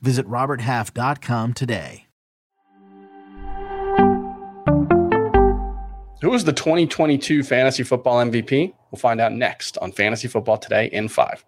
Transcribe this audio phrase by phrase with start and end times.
[0.00, 2.06] Visit RobertHalf.com today.
[6.22, 8.72] Who is the 2022 Fantasy Football MVP?
[8.90, 11.44] We'll find out next on Fantasy Football Today in 5.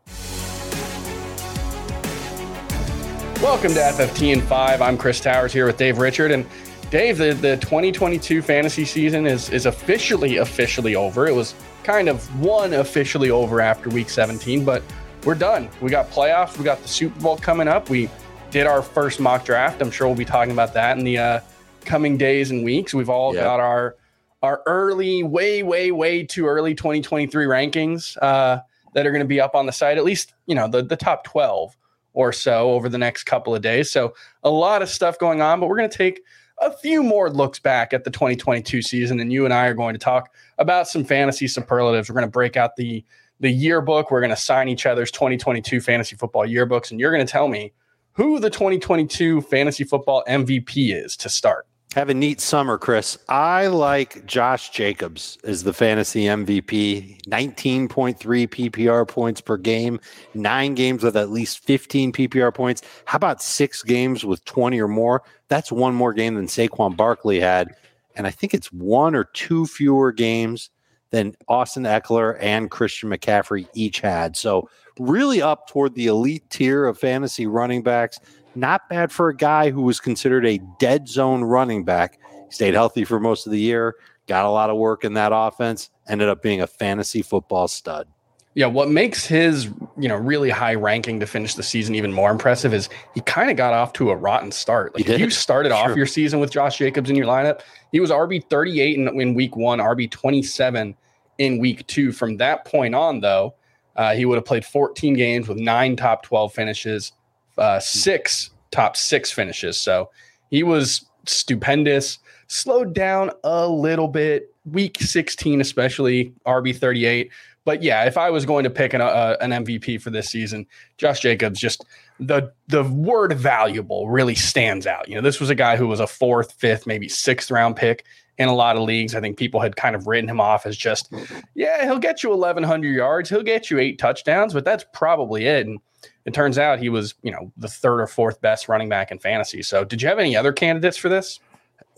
[3.42, 4.82] Welcome to FFT in 5.
[4.82, 6.32] I'm Chris Towers here with Dave Richard.
[6.32, 6.44] And
[6.90, 11.26] Dave, the, the 2022 fantasy season is, is officially, officially over.
[11.26, 14.82] It was kind of one officially over after week 17, but
[15.24, 15.70] we're done.
[15.80, 16.58] We got playoffs.
[16.58, 17.88] We got the Super Bowl coming up.
[17.88, 18.10] We
[18.50, 19.80] did our first mock draft.
[19.82, 21.40] I'm sure we'll be talking about that in the uh,
[21.84, 22.94] coming days and weeks.
[22.94, 23.44] We've all yep.
[23.44, 23.96] got our
[24.40, 28.60] our early, way, way, way too early 2023 rankings uh,
[28.94, 29.98] that are going to be up on the site.
[29.98, 31.76] At least you know the the top 12
[32.14, 33.90] or so over the next couple of days.
[33.90, 36.22] So a lot of stuff going on, but we're going to take
[36.60, 39.94] a few more looks back at the 2022 season, and you and I are going
[39.94, 42.08] to talk about some fantasy superlatives.
[42.08, 43.04] We're going to break out the
[43.40, 44.10] the yearbook.
[44.10, 47.48] We're going to sign each other's 2022 fantasy football yearbooks, and you're going to tell
[47.48, 47.72] me
[48.18, 51.68] who the 2022 fantasy football MVP is to start.
[51.94, 53.16] Have a neat summer, Chris.
[53.28, 57.22] I like Josh Jacobs as the fantasy MVP.
[57.26, 60.00] 19.3 PPR points per game,
[60.34, 62.82] nine games with at least 15 PPR points.
[63.04, 65.22] How about six games with 20 or more?
[65.46, 67.68] That's one more game than Saquon Barkley had.
[68.16, 70.70] And I think it's one or two fewer games
[71.10, 74.36] than Austin Ekeler and Christian McCaffrey each had.
[74.36, 78.18] So, really up toward the elite tier of fantasy running backs.
[78.54, 82.18] Not bad for a guy who was considered a dead zone running back.
[82.46, 83.94] He stayed healthy for most of the year,
[84.26, 88.08] got a lot of work in that offense, ended up being a fantasy football stud.
[88.58, 92.32] Yeah, what makes his, you know, really high ranking to finish the season even more
[92.32, 94.96] impressive is he kind of got off to a rotten start.
[94.96, 95.78] Like if you started sure.
[95.78, 97.60] off your season with Josh Jacobs in your lineup,
[97.92, 100.96] he was RB 38 in, in week one, RB 27
[101.38, 102.10] in week two.
[102.10, 103.54] From that point on, though,
[103.94, 107.12] uh, he would have played 14 games with nine top 12 finishes,
[107.58, 109.80] uh, six top six finishes.
[109.80, 110.10] So
[110.50, 112.18] he was stupendous.
[112.48, 117.30] Slowed down a little bit, week 16, especially RB 38.
[117.68, 120.66] But yeah, if I was going to pick an, uh, an MVP for this season,
[120.96, 121.84] Josh Jacobs just
[122.18, 125.06] the the word valuable really stands out.
[125.06, 128.06] You know, this was a guy who was a fourth, fifth, maybe sixth round pick
[128.38, 129.14] in a lot of leagues.
[129.14, 131.12] I think people had kind of written him off as just,
[131.54, 135.66] yeah, he'll get you 1,100 yards, he'll get you eight touchdowns, but that's probably it.
[135.66, 135.78] And
[136.24, 139.18] it turns out he was, you know, the third or fourth best running back in
[139.18, 139.62] fantasy.
[139.62, 141.38] So, did you have any other candidates for this?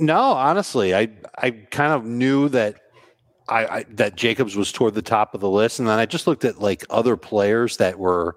[0.01, 2.80] No, honestly, I I kind of knew that
[3.51, 6.27] I, I that Jacobs was toward the top of the list, and then I just
[6.27, 8.37] looked at like other players that were,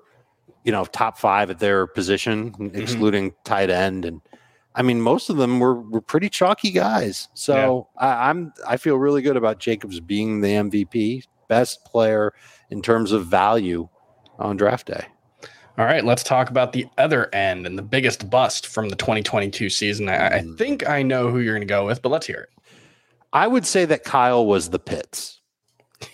[0.64, 2.80] you know, top five at their position, mm-hmm.
[2.80, 4.22] excluding tight end, and
[4.76, 7.30] I mean most of them were were pretty chalky guys.
[7.36, 8.08] So yeah.
[8.08, 12.34] I, I'm I feel really good about Jacobs being the MVP, best player
[12.70, 13.88] in terms of value
[14.40, 15.06] on draft day.
[15.78, 19.72] All right, let's talk about the other end and the biggest bust from the 2022
[19.72, 20.08] season.
[20.08, 20.56] I, I hmm.
[20.56, 22.53] think I know who you're going to go with, but let's hear it.
[23.34, 25.42] I would say that Kyle was the Pitts,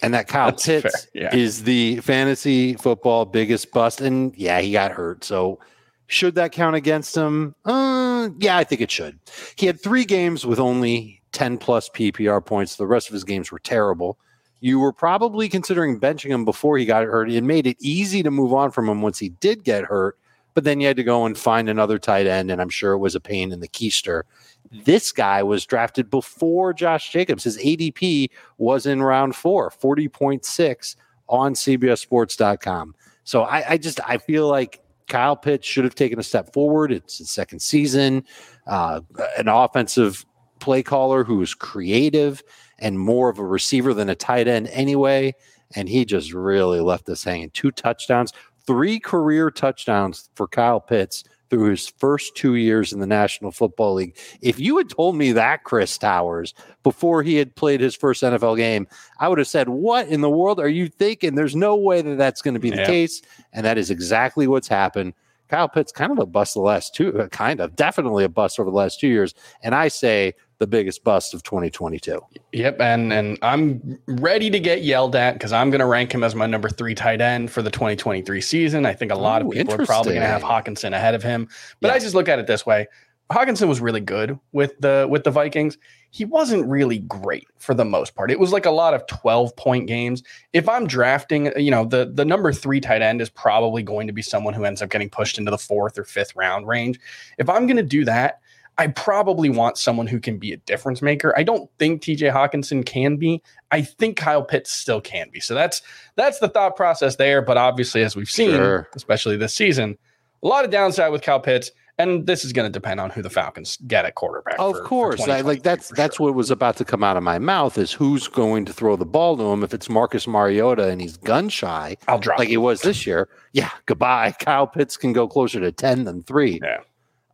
[0.01, 1.35] and that Kyle Pitts yeah.
[1.35, 4.01] is the fantasy football biggest bust.
[4.01, 5.23] And yeah, he got hurt.
[5.23, 5.59] So
[6.07, 7.53] should that count against him?
[7.65, 9.19] Uh, yeah, I think it should.
[9.55, 12.77] He had three games with only 10 plus PPR points.
[12.77, 14.17] The rest of his games were terrible
[14.61, 17.31] you were probably considering benching him before he got hurt.
[17.31, 20.17] It made it easy to move on from him once he did get hurt,
[20.53, 22.99] but then you had to go and find another tight end, and I'm sure it
[22.99, 24.23] was a pain in the keister.
[24.71, 27.43] This guy was drafted before Josh Jacobs.
[27.43, 30.95] His ADP was in round four, 40.6
[31.27, 32.95] on CBSSports.com.
[33.23, 36.91] So I, I just I feel like Kyle Pitts should have taken a step forward.
[36.91, 38.23] It's his second season,
[38.67, 39.01] uh,
[39.37, 40.25] an offensive
[40.59, 42.43] play caller who is creative
[42.79, 45.33] and more of a receiver than a tight end anyway.
[45.75, 47.49] And he just really left us hanging.
[47.51, 48.33] Two touchdowns,
[48.65, 53.95] three career touchdowns for Kyle Pitts through his first two years in the National Football
[53.95, 54.15] League.
[54.41, 56.53] If you had told me that, Chris Towers,
[56.83, 58.87] before he had played his first NFL game,
[59.19, 61.35] I would have said, What in the world are you thinking?
[61.35, 63.21] There's no way that that's going to be the case.
[63.53, 65.13] And that is exactly what's happened.
[65.49, 68.59] Kyle Pitts kind of a bust the last two, uh, kind of, definitely a bust
[68.59, 69.33] over the last two years.
[69.63, 72.19] And I say the biggest bust of 2022.
[72.51, 76.23] Yep, and and I'm ready to get yelled at because I'm going to rank him
[76.23, 78.85] as my number three tight end for the 2023 season.
[78.85, 81.23] I think a lot Ooh, of people are probably going to have Hockenson ahead of
[81.23, 81.47] him,
[81.81, 81.95] but yeah.
[81.95, 82.87] I just look at it this way:
[83.31, 85.77] Hockenson was really good with the with the Vikings.
[86.11, 88.31] He wasn't really great for the most part.
[88.31, 90.23] It was like a lot of 12 point games.
[90.53, 94.13] If I'm drafting, you know, the the number 3 tight end is probably going to
[94.13, 96.99] be someone who ends up getting pushed into the 4th or 5th round range.
[97.37, 98.41] If I'm going to do that,
[98.79, 101.37] I probably want someone who can be a difference maker.
[101.37, 103.43] I don't think TJ Hockenson can be.
[103.71, 105.41] I think Kyle Pitts still can be.
[105.41, 105.81] So that's
[106.15, 107.41] that's the thought process there.
[107.41, 108.87] But obviously, as we've seen, sure.
[108.95, 109.97] especially this season,
[110.41, 111.71] a lot of downside with Kyle Pitts.
[111.97, 114.55] And this is going to depend on who the Falcons get at quarterback.
[114.57, 116.27] Of for, course, for I, like that's that's sure.
[116.27, 119.05] what was about to come out of my mouth is who's going to throw the
[119.05, 119.61] ball to him.
[119.61, 123.27] If it's Marcus Mariota and he's gun shy, I'll drop like he was this year.
[123.51, 124.31] Yeah, goodbye.
[124.39, 126.61] Kyle Pitts can go closer to ten than three.
[126.63, 126.77] Yeah.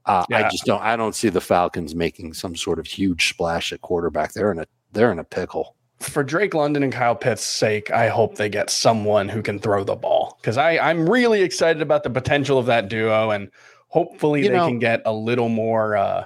[0.06, 0.46] Uh, yeah.
[0.46, 0.82] I just don't.
[0.82, 4.34] I don't see the Falcons making some sort of huge splash at quarterback.
[4.34, 5.76] They're in a they're in a pickle.
[6.00, 9.84] For Drake London and Kyle Pitts' sake, I hope they get someone who can throw
[9.84, 13.50] the ball because I I'm really excited about the potential of that duo and
[13.88, 16.26] hopefully you they know, can get a little more uh,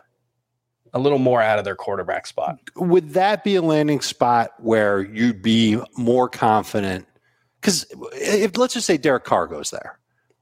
[0.94, 2.58] a little more out of their quarterback spot.
[2.76, 7.06] Would that be a landing spot where you'd be more confident?
[7.62, 7.86] Because
[8.56, 9.99] let's just say Derek Carr goes there,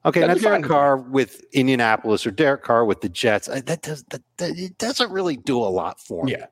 [0.08, 4.04] okay, now Derek Carr with Indianapolis or Derek Carr with the Jets, uh, that does
[4.06, 6.34] that, that it doesn't really do a lot for me.
[6.34, 6.46] Yeah.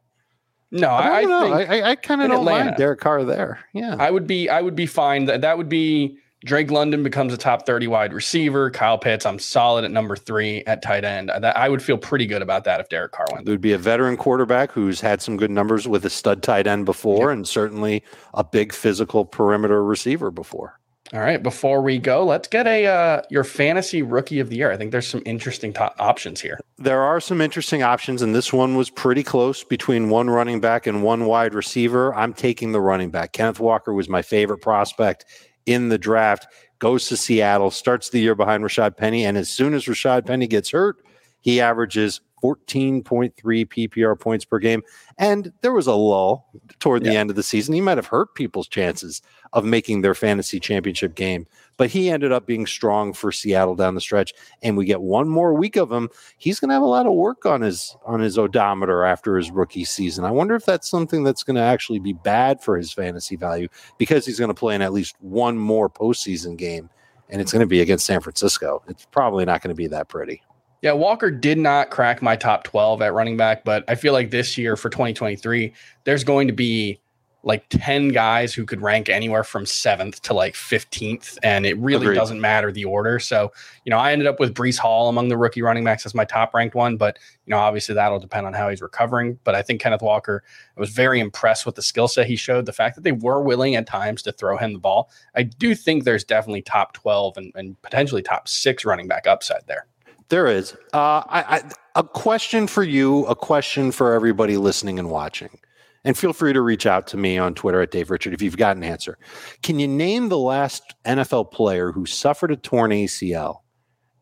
[0.71, 3.59] No, I, I, I, I, I kind of don't Atlanta, mind Derek Carr there.
[3.73, 5.25] Yeah, I would be, I would be fine.
[5.25, 8.69] That that would be Drake London becomes a top 30 wide receiver.
[8.69, 11.31] Kyle Pitts, I'm solid at number three at tight end.
[11.31, 13.45] I would feel pretty good about that if Derek Carr went.
[13.45, 16.67] There would be a veteran quarterback who's had some good numbers with a stud tight
[16.67, 18.03] end before, and certainly
[18.35, 20.79] a big physical perimeter receiver before.
[21.13, 24.71] All right, before we go, let's get a uh, your fantasy rookie of the year.
[24.71, 26.59] I think there's some interesting options here.
[26.79, 30.87] There are some interesting options, and this one was pretty close between one running back
[30.87, 32.13] and one wide receiver.
[32.15, 33.33] I'm taking the running back.
[33.33, 35.25] Kenneth Walker was my favorite prospect
[35.67, 36.47] in the draft,
[36.79, 39.25] goes to Seattle, starts the year behind Rashad Penny.
[39.25, 40.97] And as soon as Rashad Penny gets hurt,
[41.41, 44.83] he averages 14.3 PPR points per game.
[45.17, 46.49] And there was a lull
[46.79, 47.19] toward the yeah.
[47.19, 47.73] end of the season.
[47.73, 49.21] He might have hurt people's chances
[49.53, 51.47] of making their fantasy championship game.
[51.77, 55.27] But he ended up being strong for Seattle down the stretch, and we get one
[55.27, 56.09] more week of him.
[56.37, 59.51] He's going to have a lot of work on his on his odometer after his
[59.51, 60.23] rookie season.
[60.23, 63.67] I wonder if that's something that's going to actually be bad for his fantasy value
[63.97, 66.89] because he's going to play in at least one more postseason game,
[67.29, 68.81] and it's going to be against San Francisco.
[68.87, 70.43] It's probably not going to be that pretty.
[70.85, 74.29] Yeah, Walker did not crack my top 12 at running back, but I feel like
[74.29, 75.73] this year for 2023,
[76.03, 76.99] there's going to be
[77.41, 81.39] like 10 guys who could rank anywhere from seventh to like 15th.
[81.41, 82.17] And it really Agreed.
[82.17, 83.17] doesn't matter the order.
[83.17, 83.51] So,
[83.83, 86.23] you know, I ended up with Breece Hall among the rookie running backs as my
[86.23, 86.97] top ranked one.
[86.97, 87.17] But,
[87.47, 89.39] you know, obviously that'll depend on how he's recovering.
[89.43, 90.43] But I think Kenneth Walker,
[90.77, 92.67] I was very impressed with the skill set he showed.
[92.67, 95.09] The fact that they were willing at times to throw him the ball.
[95.35, 99.65] I do think there's definitely top 12 and, and potentially top six running back upside
[99.65, 99.87] there.
[100.29, 100.73] There is.
[100.93, 101.61] Uh, I, I,
[101.95, 105.59] a question for you, a question for everybody listening and watching.
[106.03, 108.57] And feel free to reach out to me on Twitter at Dave Richard if you've
[108.57, 109.17] got an answer.
[109.63, 113.61] Can you name the last NFL player who suffered a torn ACL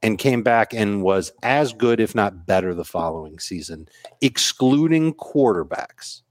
[0.01, 3.87] and came back and was as good, if not better, the following season,
[4.21, 6.21] excluding quarterbacks?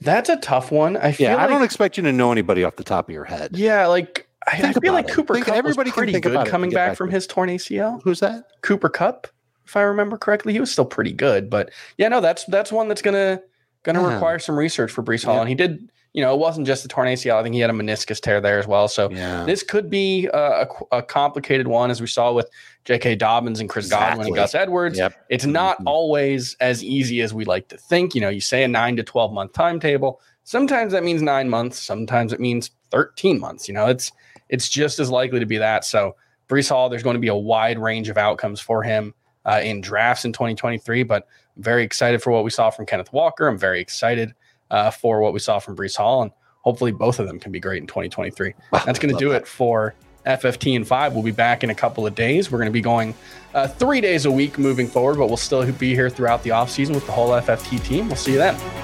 [0.00, 0.96] That's a tough one.
[0.96, 3.12] I feel yeah, like, I don't expect you to know anybody off the top of
[3.12, 3.56] your head.
[3.56, 5.12] Yeah, like I, I feel like it.
[5.12, 8.02] Cooper think, Kupp everybody was pretty good coming back, back from his torn ACL.
[8.02, 8.44] Who's that?
[8.62, 9.26] Cooper Kupp,
[9.64, 10.52] if I remember correctly.
[10.52, 13.40] He was still pretty good, but yeah, no, that's that's one that's gonna
[13.84, 14.14] Going to yeah.
[14.14, 15.40] require some research for Breece Hall, yeah.
[15.40, 15.90] and he did.
[16.14, 17.34] You know, it wasn't just the torn ACL.
[17.34, 18.86] I think he had a meniscus tear there as well.
[18.86, 19.44] So yeah.
[19.44, 22.48] this could be a, a, complicated one, as we saw with
[22.84, 23.16] J.K.
[23.16, 24.10] Dobbins and Chris exactly.
[24.10, 24.96] Godwin and Gus Edwards.
[24.96, 25.12] Yep.
[25.28, 25.88] It's not mm-hmm.
[25.88, 28.14] always as easy as we like to think.
[28.14, 30.20] You know, you say a nine to twelve month timetable.
[30.44, 31.80] Sometimes that means nine months.
[31.80, 33.66] Sometimes it means thirteen months.
[33.66, 34.12] You know, it's
[34.48, 35.84] it's just as likely to be that.
[35.84, 36.16] So
[36.48, 39.80] Breece Hall, there's going to be a wide range of outcomes for him uh, in
[39.80, 43.48] drafts in 2023, but I'm very excited for what we saw from Kenneth Walker.
[43.48, 44.34] I'm very excited
[44.70, 46.30] uh, for what we saw from Breece Hall, and
[46.62, 48.54] hopefully both of them can be great in 2023.
[48.72, 49.42] That's going to do that.
[49.42, 49.94] it for
[50.26, 51.14] FFT and five.
[51.14, 52.50] We'll be back in a couple of days.
[52.50, 53.14] We're going to be going
[53.54, 56.94] uh, three days a week moving forward, but we'll still be here throughout the offseason
[56.94, 58.08] with the whole FFT team.
[58.08, 58.83] We'll see you then.